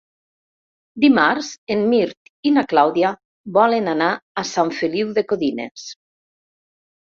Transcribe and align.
Dimarts 1.03 1.51
en 1.75 1.83
Mirt 1.91 2.33
i 2.51 2.55
na 2.57 2.65
Clàudia 2.73 3.13
volen 3.61 3.95
anar 3.95 4.11
a 4.15 4.47
Sant 4.55 4.75
Feliu 4.81 5.15
de 5.21 5.29
Codines. 5.33 5.89